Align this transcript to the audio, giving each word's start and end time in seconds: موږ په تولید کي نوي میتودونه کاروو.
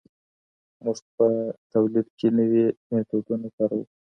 موږ 0.83 0.97
په 1.15 1.25
تولید 1.71 2.07
کي 2.17 2.27
نوي 2.37 2.65
میتودونه 2.93 3.47
کاروو. 3.55 3.85